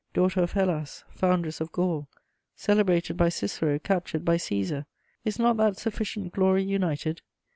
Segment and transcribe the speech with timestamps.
[0.15, 2.07] Daughter of Hellas, foundress of Gaul,
[2.55, 4.87] celebrated by Cicero, captured by Cæsar,
[5.23, 7.21] is not that sufficient glory united?